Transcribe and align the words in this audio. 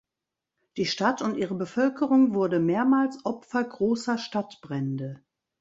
Die 0.77 0.87
Stadt 0.87 1.21
und 1.21 1.37
ihre 1.37 1.53
Bevölkerung 1.53 2.33
wurde 2.33 2.59
mehrmals 2.59 3.23
Opfer 3.23 3.63
großer 3.63 4.17
Stadtbrände. 4.17 5.23